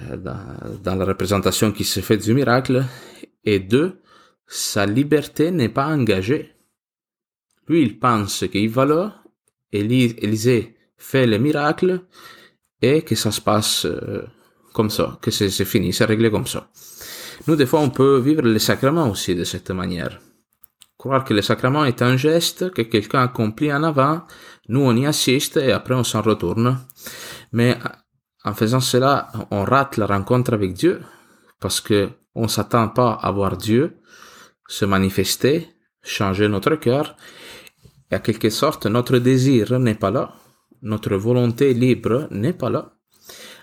euh, 0.00 0.16
dans, 0.16 0.96
la 0.96 1.04
représentation 1.04 1.70
qui 1.70 1.84
se 1.84 2.00
fait 2.00 2.16
du 2.16 2.34
miracle. 2.34 2.84
Et 3.44 3.60
deux, 3.60 4.00
sa 4.46 4.84
liberté 4.84 5.52
n'est 5.52 5.68
pas 5.68 5.86
engagée. 5.86 6.54
Lui, 7.68 7.82
il 7.82 7.98
pense 7.98 8.44
qu'il 8.50 8.68
va 8.68 8.84
là, 8.84 9.22
Élisée 9.72 10.76
fait 10.96 11.26
le 11.26 11.38
miracle 11.38 12.02
et 12.82 13.02
que 13.02 13.14
ça 13.14 13.30
se 13.30 13.40
passe 13.40 13.84
euh, 13.84 14.22
comme 14.72 14.90
ça, 14.90 15.18
que 15.22 15.30
c'est 15.30 15.64
fini, 15.64 15.92
c'est 15.92 16.04
réglé 16.04 16.30
comme 16.30 16.46
ça. 16.46 16.68
Nous, 17.46 17.56
des 17.56 17.66
fois, 17.66 17.80
on 17.80 17.90
peut 17.90 18.18
vivre 18.18 18.42
les 18.42 18.58
sacrements 18.58 19.10
aussi 19.10 19.34
de 19.34 19.44
cette 19.44 19.70
manière. 19.70 20.20
Croire 20.98 21.24
que 21.24 21.34
le 21.34 21.42
sacrement 21.42 21.84
est 21.84 22.02
un 22.02 22.16
geste 22.16 22.70
que 22.70 22.82
quelqu'un 22.82 23.22
accomplit 23.22 23.72
en 23.72 23.82
avant, 23.82 24.22
nous 24.68 24.80
on 24.80 24.96
y 24.96 25.06
assiste 25.06 25.56
et 25.56 25.72
après 25.72 25.94
on 25.94 26.04
s'en 26.04 26.22
retourne. 26.22 26.78
Mais 27.52 27.78
en 28.44 28.54
faisant 28.54 28.80
cela, 28.80 29.28
on 29.50 29.64
rate 29.64 29.96
la 29.96 30.06
rencontre 30.06 30.52
avec 30.52 30.72
Dieu 30.72 31.02
parce 31.60 31.80
que 31.80 32.10
on 32.34 32.48
s'attend 32.48 32.88
pas 32.88 33.12
à 33.12 33.30
voir 33.30 33.56
Dieu 33.56 33.96
se 34.68 34.84
manifester, 34.84 35.68
changer 36.02 36.48
notre 36.48 36.76
cœur. 36.76 37.16
Et 38.10 38.14
à 38.14 38.18
quelque 38.18 38.50
sorte, 38.50 38.86
notre 38.86 39.18
désir 39.18 39.78
n'est 39.78 39.94
pas 39.94 40.10
là. 40.10 40.34
Notre 40.82 41.16
volonté 41.16 41.74
libre 41.74 42.28
n'est 42.30 42.52
pas 42.52 42.70
là. 42.70 42.92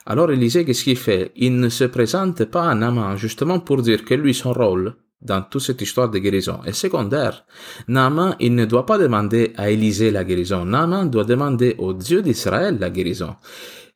Alors 0.05 0.31
Élisée, 0.31 0.65
qu'est-ce 0.65 0.83
qu'il 0.83 0.97
fait? 0.97 1.31
Il 1.35 1.57
ne 1.57 1.69
se 1.69 1.85
présente 1.85 2.43
pas 2.45 2.69
à 2.69 2.75
Naaman 2.75 3.15
justement 3.15 3.59
pour 3.59 3.81
dire 3.81 4.03
que 4.03 4.15
lui, 4.15 4.33
son 4.33 4.51
rôle 4.51 4.95
dans 5.23 5.41
toute 5.41 5.61
cette 5.61 5.81
histoire 5.81 6.09
de 6.09 6.19
guérison 6.19 6.59
est 6.65 6.73
secondaire. 6.73 7.45
Naaman, 7.87 8.35
il 8.39 8.55
ne 8.55 8.65
doit 8.65 8.85
pas 8.85 8.97
demander 8.97 9.53
à 9.57 9.69
Élisée 9.69 10.11
la 10.11 10.23
guérison. 10.23 10.65
Naaman 10.65 11.09
doit 11.09 11.23
demander 11.23 11.75
au 11.77 11.93
Dieu 11.93 12.21
d'Israël 12.21 12.77
la 12.79 12.89
guérison. 12.89 13.35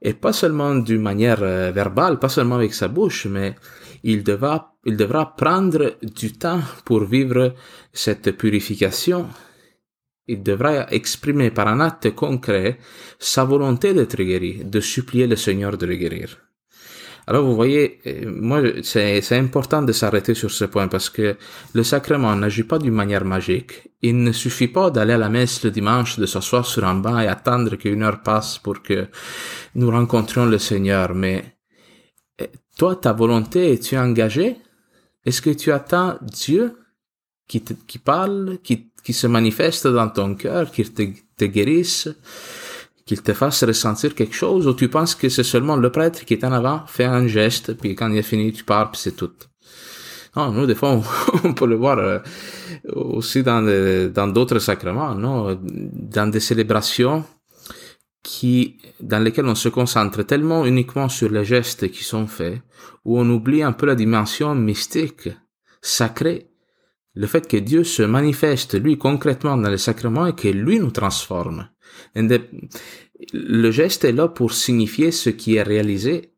Et 0.02 0.14
pas 0.14 0.34
seulement 0.34 0.76
d'une 0.76 1.02
manière 1.02 1.42
euh, 1.42 1.72
verbale, 1.72 2.20
pas 2.20 2.30
seulement 2.30 2.56
avec 2.56 2.74
sa 2.74 2.88
bouche, 2.88 3.26
mais 3.26 3.56
il 4.04 4.24
devra, 4.24 4.76
il 4.86 4.96
devra 4.96 5.36
prendre 5.36 5.98
du 6.02 6.34
temps 6.34 6.62
pour 6.86 7.04
vivre 7.04 7.56
cette 7.92 8.32
purification. 8.38 9.28
Il 10.28 10.44
devra 10.44 10.92
exprimer 10.92 11.52
par 11.52 11.68
un 11.68 11.80
acte 11.80 12.14
concret 12.14 12.78
sa 13.18 13.44
volonté 13.44 13.94
d'être 13.94 14.22
guéri, 14.22 14.62
de 14.64 14.80
supplier 14.80 15.26
le 15.26 15.36
Seigneur 15.36 15.78
de 15.78 15.86
le 15.86 15.96
guérir. 15.96 16.47
Alors 17.30 17.44
vous 17.44 17.56
voyez, 17.56 18.00
euh, 18.08 18.24
moi 18.26 18.62
c'est 18.84 19.38
important 19.38 19.82
de 19.82 19.92
s'arrêter 19.92 20.34
sur 20.34 20.50
ce 20.50 20.64
point 20.64 20.88
parce 20.88 21.10
que 21.10 21.36
le 21.74 21.84
sacrement 21.84 22.34
n'agit 22.38 22.64
pas 22.64 22.80
d'une 22.80 22.94
manière 22.94 23.26
magique. 23.26 23.90
Il 24.02 24.24
ne 24.24 24.32
suffit 24.32 24.70
pas 24.70 24.90
d'aller 24.92 25.12
à 25.12 25.18
la 25.18 25.28
messe 25.28 25.62
le 25.66 25.72
dimanche, 25.72 26.18
de 26.20 26.26
s'asseoir 26.26 26.66
sur 26.66 26.86
un 26.86 26.96
banc 26.96 27.20
et 27.20 27.28
attendre 27.28 27.76
qu'une 27.76 28.04
heure 28.04 28.22
passe 28.24 28.60
pour 28.60 28.82
que 28.82 29.08
nous 29.76 29.92
rencontrions 29.92 30.46
le 30.46 30.58
Seigneur. 30.58 31.14
Mais 31.14 31.58
euh, 32.42 32.46
toi, 32.78 32.96
ta 32.96 33.12
volonté, 33.12 33.74
es-tu 33.74 33.98
engagée 33.98 34.56
Est-ce 35.26 35.42
que 35.42 35.50
tu 35.50 35.74
attends 35.74 36.18
Dieu 36.22 36.78
qui, 37.46 37.62
te, 37.62 37.74
qui 37.74 38.00
parle, 38.00 38.60
qui, 38.64 38.94
qui 39.04 39.12
se 39.12 39.28
manifeste 39.28 39.86
dans 39.86 40.08
ton 40.08 40.34
cœur, 40.36 40.72
qui 40.72 40.90
te, 40.90 41.04
te 41.38 41.44
guérisse? 41.46 42.08
Qu'il 43.08 43.22
te 43.24 43.34
fasse 43.34 43.64
ressentir 43.64 44.14
quelque 44.14 44.36
chose, 44.36 44.68
ou 44.68 44.74
tu 44.74 44.90
penses 44.90 45.16
que 45.16 45.30
c'est 45.30 45.44
seulement 45.44 45.78
le 45.78 45.90
prêtre 45.92 46.26
qui 46.26 46.34
est 46.34 46.44
en 46.44 46.52
avant, 46.52 46.86
fait 46.86 47.06
un 47.06 47.26
geste, 47.26 47.74
puis 47.74 47.96
quand 47.96 48.12
il 48.12 48.18
est 48.18 48.22
fini, 48.22 48.52
tu 48.52 48.64
pars, 48.64 48.92
puis 48.92 49.02
c'est 49.02 49.16
tout. 49.16 49.32
Non, 50.36 50.52
nous, 50.52 50.68
des 50.68 50.76
fois, 50.76 51.02
on, 51.44 51.54
peut 51.60 51.66
le 51.66 51.76
voir 51.76 51.98
euh, 51.98 52.20
aussi 52.94 53.42
dans 53.42 53.64
dans 54.14 54.28
d'autres 54.28 54.60
sacrements, 54.60 55.16
non, 55.16 55.58
dans 55.64 56.30
des 56.30 56.42
célébrations 56.42 57.24
qui, 58.24 58.78
dans 59.00 59.24
lesquelles 59.24 59.48
on 59.48 59.56
se 59.56 59.70
concentre 59.70 60.22
tellement 60.24 60.66
uniquement 60.66 61.08
sur 61.08 61.30
les 61.30 61.46
gestes 61.46 61.90
qui 61.90 62.04
sont 62.04 62.28
faits, 62.28 62.62
où 63.06 63.18
on 63.18 63.30
oublie 63.30 63.64
un 63.64 63.72
peu 63.72 63.86
la 63.86 63.96
dimension 63.96 64.54
mystique, 64.54 65.30
sacrée, 65.82 66.52
le 67.16 67.26
fait 67.26 67.48
que 67.48 67.58
Dieu 67.58 67.84
se 67.84 68.04
manifeste, 68.04 68.80
lui, 68.80 68.98
concrètement 68.98 69.58
dans 69.58 69.70
les 69.70 69.78
sacrements 69.78 70.28
et 70.28 70.36
que 70.36 70.50
lui 70.50 70.80
nous 70.80 70.92
transforme. 70.92 71.70
Le 72.16 73.72
geste 73.72 74.06
est 74.06 74.12
là 74.12 74.28
pour 74.28 74.54
signifier 74.54 75.12
ce 75.12 75.30
qui 75.30 75.56
est 75.56 75.64
réalisé, 75.64 76.34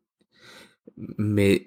mais 1.18 1.66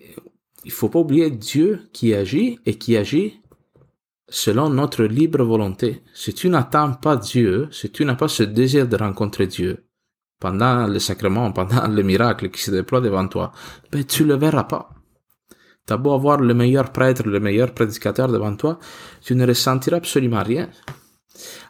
il 0.66 0.72
faut 0.72 0.90
pas 0.90 1.00
oublier 1.00 1.30
Dieu 1.30 1.82
qui 1.94 2.14
agit 2.14 2.60
et 2.66 2.78
qui 2.78 2.98
agit 2.98 3.42
selon 4.30 4.70
notre 4.70 5.04
libre 5.04 5.44
volonté. 5.44 6.02
Si 6.14 6.34
tu 6.34 6.50
n'attends 6.50 6.94
pas 6.94 7.18
Dieu, 7.18 7.68
si 7.72 7.92
tu 7.92 8.06
n'as 8.06 8.16
pas 8.16 8.28
ce 8.28 8.44
désir 8.44 8.88
de 8.88 8.96
rencontrer 8.96 9.48
Dieu 9.48 9.86
pendant 10.40 10.88
le 10.88 11.00
sacrement, 11.00 11.52
pendant 11.52 11.88
le 11.88 12.04
miracle 12.04 12.50
qui 12.50 12.62
se 12.62 12.72
déploie 12.72 13.02
devant 13.02 13.28
toi, 13.28 13.52
ben 13.92 14.04
tu 14.04 14.26
le 14.26 14.36
verras 14.36 14.64
pas. 14.64 14.90
T'as 15.86 15.98
beau 15.98 16.14
avoir 16.14 16.40
le 16.40 16.54
meilleur 16.54 16.92
prêtre, 16.92 17.24
le 17.28 17.40
meilleur 17.40 17.74
prédicateur 17.74 18.30
devant 18.30 18.56
toi, 18.56 18.80
tu 19.22 19.36
ne 19.36 19.46
ressentiras 19.46 19.98
absolument 19.98 20.42
rien. 20.42 20.70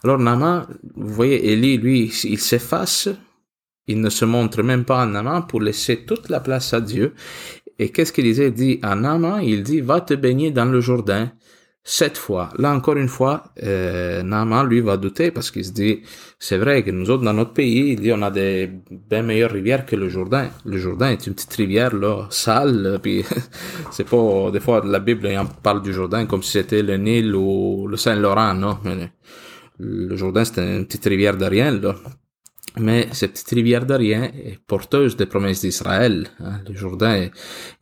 Alors 0.04 0.20
Nama, 0.20 0.68
vous 0.96 1.14
voyez, 1.14 1.52
Élie, 1.52 1.78
lui, 1.78 2.12
il 2.24 2.40
s'efface, 2.40 3.10
il 3.88 4.02
ne 4.02 4.10
se 4.10 4.26
montre 4.26 4.62
même 4.64 4.86
pas 4.86 5.02
à 5.02 5.06
Nama 5.06 5.46
pour 5.48 5.62
laisser 5.62 6.06
toute 6.06 6.30
la 6.30 6.40
place 6.40 6.74
à 6.74 6.82
Dieu. 6.82 7.14
Et 7.80 7.90
qu'est-ce 7.90 8.14
qu'Élisée 8.14 8.52
dit 8.52 8.80
à 8.82 8.96
Nama 8.96 9.42
Il 9.42 9.64
dit, 9.64 9.82
va 9.82 10.02
te 10.02 10.14
baigner 10.14 10.52
dans 10.52 10.66
le 10.66 10.80
Jourdain 10.80 11.32
sept 11.84 12.18
fois. 12.18 12.50
Là 12.58 12.74
encore 12.74 12.96
une 12.96 13.10
fois, 13.10 13.44
euh, 13.62 14.24
Naaman 14.24 14.66
lui 14.66 14.80
va 14.80 14.96
douter 14.96 15.32
parce 15.32 15.52
qu'il 15.52 15.66
se 15.66 15.72
dit, 15.72 16.02
c'est 16.40 16.58
vrai 16.58 16.84
que 16.84 16.92
nous 16.92 17.10
autres 17.10 17.24
dans 17.24 17.34
notre 17.34 17.54
pays, 17.54 17.92
il 17.92 18.00
dit 18.00 18.12
on 18.14 18.22
a 18.22 18.32
des 18.32 18.70
bien 18.90 19.22
meilleures 19.22 19.52
rivières 19.52 19.86
que 19.86 19.96
le 19.96 20.08
Jourdain. 20.08 20.50
Le 20.66 20.78
Jourdain 20.78 21.12
est 21.12 21.28
une 21.28 21.34
petite 21.34 21.54
rivière 21.54 21.94
là, 21.94 22.28
sale, 22.30 23.00
puis 23.02 23.26
c'est 23.92 24.08
pas 24.08 24.50
des 24.52 24.62
fois 24.62 24.82
la 24.86 25.00
Bible 25.00 25.28
on 25.38 25.46
parle 25.46 25.82
du 25.82 25.94
Jourdain 25.94 26.26
comme 26.26 26.44
si 26.44 26.52
c'était 26.52 26.82
le 26.82 26.96
Nil 26.96 27.36
ou 27.36 27.88
le 27.88 27.98
Saint-Laurent, 27.98 28.54
non. 28.54 28.78
Le 29.84 30.16
Jourdain 30.16 30.46
c'est 30.46 30.60
une 30.60 30.86
petite 30.86 31.06
rivière 31.06 31.38
de. 31.38 31.94
Mais 32.80 33.08
cette 33.12 33.34
petite 33.34 33.52
rivière 33.52 33.86
d'Arien 33.86 34.24
est 34.24 34.58
porteuse 34.66 35.16
des 35.16 35.28
promesses 35.28 35.62
d'Israël. 35.62 36.28
Hein. 36.40 36.60
Le 36.68 36.74
Jourdain 36.74 37.30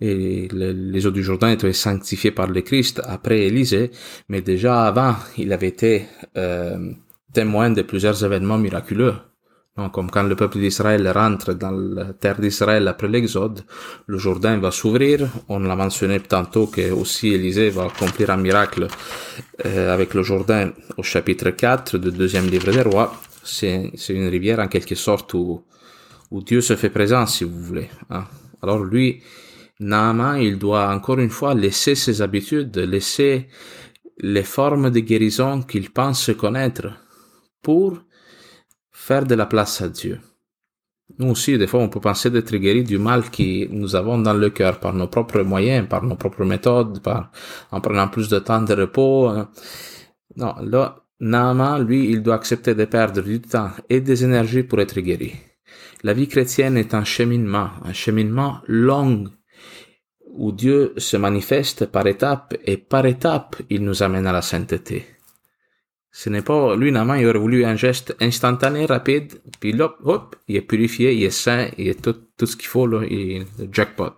et 0.02 0.50
les 0.52 1.08
eaux 1.08 1.12
du 1.12 1.24
Jourdain 1.24 1.52
étaient 1.52 1.72
sanctifiées 1.72 2.32
par 2.32 2.48
le 2.48 2.62
Christ 2.62 3.02
après 3.06 3.44
Élisée, 3.48 3.92
mais 4.28 4.42
déjà 4.42 4.84
avant, 4.84 5.16
il 5.38 5.54
avait 5.54 5.70
été 5.70 6.08
euh, 6.36 6.92
témoin 7.34 7.70
de 7.70 7.84
plusieurs 7.84 8.22
événements 8.26 8.58
miraculeux. 8.58 9.14
Comme 9.94 10.12
quand 10.12 10.24
le 10.24 10.36
peuple 10.36 10.60
d'Israël 10.60 11.08
rentre 11.10 11.54
dans 11.54 11.72
la 11.72 12.14
terre 12.14 12.40
d'Israël 12.40 12.88
après 12.88 13.08
l'Exode, 13.08 13.64
le 14.06 14.18
Jourdain 14.18 14.58
va 14.58 14.70
s'ouvrir. 14.70 15.28
On 15.48 15.60
l'a 15.60 15.76
mentionné 15.76 16.20
tantôt 16.20 16.68
que 16.68 16.92
aussi 16.92 17.30
Élisée 17.30 17.70
va 17.70 17.86
accomplir 17.86 18.30
un 18.32 18.38
miracle 18.38 18.88
euh, 19.66 19.94
avec 19.94 20.14
le 20.14 20.24
Jourdain 20.24 20.72
au 20.98 21.04
chapitre 21.04 21.52
4 21.52 21.98
du 21.98 22.12
deuxième 22.12 22.48
livre 22.48 22.72
des 22.72 22.82
rois 22.82 23.14
c'est 23.44 23.92
une 24.10 24.28
rivière 24.28 24.60
en 24.60 24.68
quelque 24.68 24.96
sorte 24.96 25.34
où, 25.34 25.64
où 26.30 26.42
Dieu 26.42 26.62
se 26.62 26.76
fait 26.76 26.90
présent, 26.90 27.26
si 27.26 27.44
vous 27.44 27.60
voulez. 27.60 27.90
Hein. 28.10 28.26
Alors 28.62 28.84
lui, 28.84 29.22
Naaman, 29.80 30.40
il 30.42 30.58
doit 30.58 30.90
encore 30.90 31.20
une 31.20 31.30
fois 31.30 31.54
laisser 31.54 31.96
ses 31.96 32.22
habitudes, 32.22 32.78
laisser 32.78 33.48
les 34.20 34.44
formes 34.44 34.92
de 34.92 35.00
guérison 35.00 35.62
qu'il 35.64 35.90
pense 35.92 36.32
connaître 36.38 36.88
pour 37.62 38.00
faire 39.08 39.26
de 39.26 39.36
la 39.36 39.48
place 39.48 39.82
à 39.82 39.90
Dieu. 39.90 40.20
Nous 41.18 41.32
aussi, 41.32 41.58
des 41.58 41.68
fois, 41.68 41.82
on 41.82 41.90
peut 41.90 42.00
penser 42.00 42.30
d'être 42.30 42.56
guéri 42.56 42.84
du 42.84 42.98
mal 42.98 43.30
que 43.32 43.68
nous 43.70 43.96
avons 43.96 44.20
dans 44.20 44.34
le 44.34 44.50
cœur 44.50 44.80
par 44.80 44.94
nos 44.94 45.08
propres 45.08 45.42
moyens, 45.42 45.88
par 45.90 46.04
nos 46.04 46.16
propres 46.16 46.46
méthodes, 46.46 47.02
par, 47.02 47.32
en 47.72 47.82
prenant 47.82 48.08
plus 48.08 48.30
de 48.30 48.40
temps 48.40 48.62
de 48.62 48.74
repos. 48.74 49.28
Hein. 49.28 49.50
Non, 50.38 50.54
là, 50.62 51.04
Naaman, 51.20 51.84
lui, 51.84 52.10
il 52.12 52.22
doit 52.22 52.36
accepter 52.36 52.76
de 52.76 52.86
perdre 52.86 53.22
du 53.22 53.42
temps 53.42 53.72
et 53.90 54.02
des 54.02 54.24
énergies 54.24 54.64
pour 54.64 54.80
être 54.80 55.00
guéri. 55.00 55.34
La 56.04 56.14
vie 56.14 56.28
chrétienne 56.28 56.78
est 56.78 56.94
un 56.94 57.04
cheminement, 57.04 57.70
un 57.84 57.94
cheminement 57.94 58.60
long, 58.68 59.26
où 60.26 60.52
Dieu 60.52 60.94
se 60.98 61.18
manifeste 61.18 61.88
par 61.88 62.06
étapes 62.08 62.56
et 62.66 62.78
par 62.78 63.06
étapes, 63.06 63.58
il 63.70 63.84
nous 63.84 64.02
amène 64.04 64.28
à 64.28 64.32
la 64.32 64.42
sainteté. 64.42 65.06
Ce 66.14 66.30
n'est 66.30 66.42
pas, 66.42 66.76
lui, 66.76 66.92
Naaman, 66.92 67.20
il 67.20 67.28
aurait 67.28 67.40
voulu 67.40 67.64
un 67.64 67.76
geste 67.76 68.16
instantané, 68.20 68.86
rapide, 68.86 69.42
puis 69.62 69.80
hop, 69.80 69.98
hop, 70.04 70.36
il 70.48 70.58
est 70.58 70.62
purifié, 70.62 71.14
il 71.14 71.24
est 71.24 71.30
saint, 71.30 71.70
il 71.78 71.88
est 71.88 72.02
tout, 72.02 72.16
tout 72.38 72.46
ce 72.46 72.58
qu'il 72.58 72.68
faut, 72.68 72.86
là, 72.86 73.04
il 73.10 73.32
est 73.32 73.46
jackpot. 73.72 74.14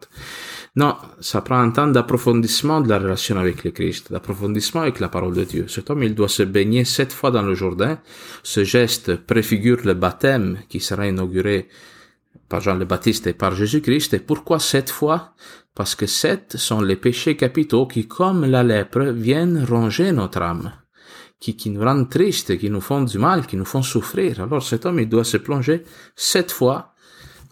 Non, 0.75 0.95
ça 1.19 1.41
prend 1.41 1.59
un 1.59 1.69
temps 1.69 1.88
d'approfondissement 1.88 2.81
de 2.81 2.89
la 2.89 2.97
relation 2.97 3.38
avec 3.38 3.63
le 3.63 3.69
Christ, 3.69 4.12
d'approfondissement 4.12 4.81
avec 4.81 5.00
la 5.00 5.07
parole 5.07 5.35
de 5.35 5.43
Dieu. 5.43 5.67
Cet 5.67 5.91
homme, 5.91 6.01
il 6.01 6.15
doit 6.15 6.29
se 6.29 6.41
baigner 6.41 6.83
sept 6.83 7.13
fois 7.13 7.29
dans 7.29 7.43
le 7.43 7.53
Jourdain. 7.53 8.00
Ce 8.41 8.63
geste 8.63 9.15
préfigure 9.15 9.81
le 9.83 9.93
baptême 9.93 10.57
qui 10.69 10.79
sera 10.79 11.05
inauguré 11.05 11.67
par 12.50 12.62
Jean 12.62 12.73
le 12.73 12.85
Baptiste 12.85 13.27
et 13.27 13.33
par 13.33 13.53
Jésus-Christ. 13.53 14.15
Et 14.15 14.19
pourquoi 14.19 14.57
sept 14.57 14.89
fois? 14.89 15.35
Parce 15.75 15.93
que 15.93 16.07
sept 16.07 16.57
sont 16.57 16.81
les 16.81 16.95
péchés 16.95 17.35
capitaux 17.35 17.85
qui, 17.85 18.07
comme 18.07 18.43
la 18.43 18.63
lèpre, 18.63 19.12
viennent 19.12 19.63
ronger 19.63 20.12
notre 20.12 20.41
âme, 20.41 20.71
qui, 21.51 21.69
nous 21.69 21.81
rendent 21.81 22.09
tristes, 22.09 22.57
qui 22.57 22.69
nous 22.69 22.81
font 22.81 23.01
du 23.01 23.17
mal, 23.17 23.45
qui 23.45 23.57
nous 23.57 23.65
font 23.65 23.81
souffrir. 23.81 24.41
Alors 24.41 24.63
cet 24.63 24.85
homme, 24.85 25.00
il 25.00 25.09
doit 25.09 25.25
se 25.25 25.38
plonger 25.38 25.83
sept 26.15 26.51
fois 26.51 26.93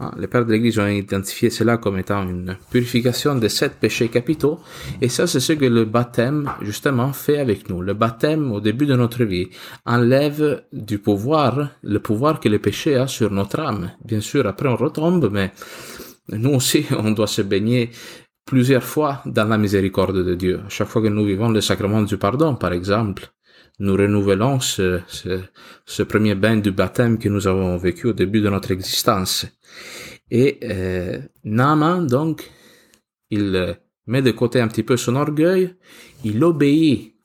ah, 0.03 0.11
les 0.17 0.25
pères 0.25 0.47
de 0.47 0.51
l'Église 0.51 0.79
ont 0.79 0.87
identifié 0.87 1.51
cela 1.51 1.77
comme 1.77 1.99
étant 1.99 2.23
une 2.23 2.57
purification 2.71 3.35
des 3.35 3.49
sept 3.49 3.73
péchés 3.79 4.07
capitaux, 4.07 4.59
et 4.99 5.09
ça 5.09 5.27
c'est 5.27 5.39
ce 5.39 5.53
que 5.53 5.65
le 5.65 5.85
baptême 5.85 6.51
justement 6.63 7.13
fait 7.13 7.37
avec 7.37 7.69
nous. 7.69 7.83
Le 7.83 7.93
baptême 7.93 8.51
au 8.51 8.59
début 8.59 8.87
de 8.87 8.95
notre 8.95 9.23
vie 9.25 9.49
enlève 9.85 10.63
du 10.73 10.97
pouvoir, 10.97 11.69
le 11.83 11.99
pouvoir 11.99 12.39
que 12.39 12.49
le 12.49 12.57
péché 12.57 12.95
a 12.95 13.05
sur 13.05 13.29
notre 13.29 13.59
âme. 13.59 13.91
Bien 14.03 14.21
sûr, 14.21 14.47
après 14.47 14.69
on 14.69 14.75
retombe, 14.75 15.29
mais 15.31 15.51
nous 16.29 16.55
aussi 16.55 16.83
on 16.97 17.11
doit 17.11 17.27
se 17.27 17.43
baigner 17.43 17.91
plusieurs 18.43 18.83
fois 18.83 19.21
dans 19.27 19.45
la 19.45 19.59
miséricorde 19.59 20.25
de 20.25 20.33
Dieu. 20.33 20.61
Chaque 20.67 20.87
fois 20.87 21.03
que 21.03 21.09
nous 21.09 21.25
vivons 21.25 21.49
le 21.49 21.61
sacrement 21.61 22.01
du 22.01 22.17
pardon, 22.17 22.55
par 22.55 22.73
exemple, 22.73 23.31
nous 23.81 23.95
renouvelons 23.95 24.59
ce, 24.59 26.03
premier 26.03 26.35
bain 26.35 26.57
du 26.57 26.71
baptême 26.71 27.17
que 27.17 27.29
nous 27.29 27.47
avons 27.47 27.77
vécu 27.77 28.07
au 28.07 28.13
début 28.13 28.39
de 28.39 28.49
notre 28.49 28.71
existence. 28.71 29.47
Et 30.29 30.59
euh, 30.63 31.19
Naaman, 31.43 32.05
donc, 32.05 32.49
il 33.31 33.55
euh, 33.55 33.73
met 34.05 34.21
de 34.21 34.31
côté 34.31 34.61
un 34.61 34.67
petit 34.67 34.83
peu 34.83 34.97
son 34.97 35.15
orgueil, 35.15 35.75
il 36.23 36.43
obéit. 36.43 37.15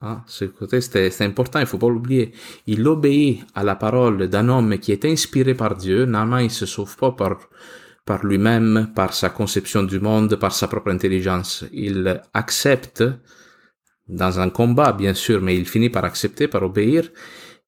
Hein, 0.00 0.22
ce 0.26 0.46
côté, 0.46 0.80
c'est 0.80 1.22
important, 1.22 1.60
il 1.60 1.66
faut 1.66 1.78
pas 1.78 1.88
l'oublier. 1.88 2.32
Il 2.66 2.86
obéit 2.88 3.44
à 3.54 3.62
la 3.62 3.76
parole 3.76 4.28
d'un 4.28 4.48
homme 4.48 4.78
qui 4.78 4.90
est 4.90 5.04
inspiré 5.04 5.54
par 5.54 5.76
Dieu. 5.76 6.06
Naaman, 6.06 6.40
il 6.40 6.50
se 6.50 6.66
sauve 6.66 6.96
pas 6.96 7.12
par 8.04 8.26
lui-même, 8.26 8.90
par 8.96 9.14
sa 9.14 9.30
conception 9.30 9.84
du 9.84 10.00
monde, 10.00 10.34
par 10.34 10.52
sa 10.52 10.66
propre 10.66 10.90
intelligence. 10.90 11.64
Il 11.72 12.20
accepte, 12.34 13.04
dans 14.08 14.40
un 14.40 14.50
combat, 14.50 14.92
bien 14.92 15.14
sûr, 15.14 15.40
mais 15.40 15.56
il 15.56 15.66
finit 15.66 15.90
par 15.90 16.04
accepter, 16.04 16.48
par 16.48 16.62
obéir, 16.62 17.10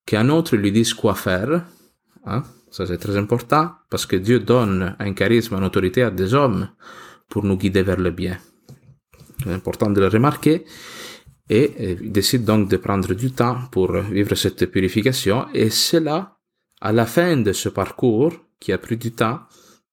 qu'un 0.05 0.28
autre 0.28 0.57
lui 0.57 0.73
dise 0.73 0.95
quoi 0.95 1.14
faire. 1.14 1.64
Hein, 2.25 2.43
ça, 2.71 2.87
c'est 2.87 2.99
très 2.99 3.16
important 3.16 3.73
parce 3.90 4.07
que 4.07 4.16
Dieu 4.16 4.40
donne 4.40 4.97
un 4.99 5.12
charisme, 5.12 5.55
une 5.55 5.64
autorité 5.64 6.02
à 6.02 6.11
des 6.11 6.35
hommes 6.35 6.69
pour 7.28 7.45
nous 7.45 7.57
guider 7.57 7.83
vers 7.83 7.99
le 7.99 8.11
bien. 8.11 8.38
C'est 9.43 9.52
important 9.52 9.90
de 9.90 10.00
le 10.00 10.09
remarquer. 10.09 10.64
Et 11.49 11.95
il 12.02 12.11
décide 12.11 12.45
donc 12.45 12.69
de 12.69 12.76
prendre 12.76 13.14
du 13.14 13.31
temps 13.31 13.59
pour 13.71 13.93
vivre 13.93 14.35
cette 14.35 14.66
purification. 14.66 15.47
Et 15.55 15.71
c'est 15.71 16.00
là, 16.00 16.38
à 16.81 16.93
la 16.93 17.07
fin 17.07 17.37
de 17.37 17.52
ce 17.52 17.69
parcours, 17.69 18.33
qui 18.59 18.73
a 18.73 18.78
pris 18.78 18.97
du 18.97 19.12
temps, 19.12 19.40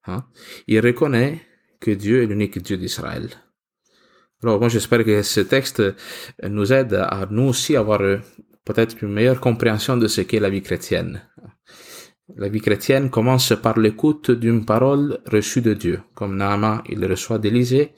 hein, 0.07 0.23
il 0.67 0.79
reconnaît 0.79 1.41
que 1.79 1.91
Dieu 1.91 2.23
est 2.23 2.25
l'unique 2.25 2.59
Dieu 2.59 2.77
d'Israël. 2.77 3.29
Alors 4.43 4.59
moi 4.59 4.69
j'espère 4.69 5.03
que 5.05 5.21
ce 5.21 5.39
texte 5.41 5.81
nous 6.47 6.73
aide 6.73 6.93
à 6.93 7.25
nous 7.29 7.49
aussi 7.49 7.75
avoir 7.75 7.99
peut-être 8.65 9.01
une 9.01 9.13
meilleure 9.13 9.39
compréhension 9.39 9.97
de 9.97 10.07
ce 10.07 10.21
qu'est 10.21 10.39
la 10.39 10.49
vie 10.49 10.61
chrétienne. 10.61 11.21
La 12.35 12.49
vie 12.49 12.61
chrétienne 12.61 13.09
commence 13.09 13.53
par 13.61 13.77
l'écoute 13.77 14.31
d'une 14.31 14.65
parole 14.65 15.19
reçue 15.31 15.61
de 15.61 15.73
Dieu, 15.73 16.01
comme 16.15 16.37
Naama 16.37 16.83
il 16.89 17.05
reçoit 17.05 17.37
d'Élysée, 17.37 17.93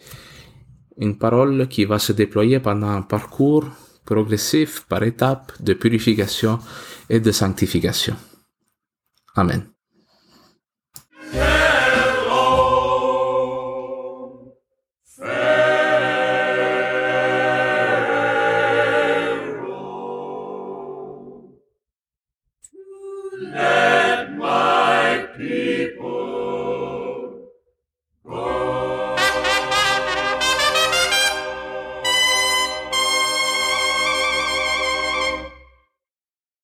une 0.97 1.17
parole 1.17 1.67
qui 1.67 1.85
va 1.85 1.99
se 1.99 2.13
déployer 2.13 2.59
pendant 2.59 2.89
un 2.89 3.01
parcours 3.01 3.65
progressif 4.05 4.85
par 4.87 5.03
étapes 5.03 5.51
de 5.61 5.73
purification 5.73 6.59
et 7.09 7.19
de 7.19 7.31
sanctification. 7.31 8.15
Amen. 9.35 9.74